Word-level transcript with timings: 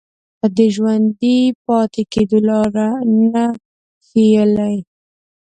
د 0.55 0.57
ژوندي 0.75 1.37
پاتې 1.65 2.01
کېدو 2.13 2.39
لاره 2.49 2.89
نه 3.33 3.45
ښييلې 4.05 4.75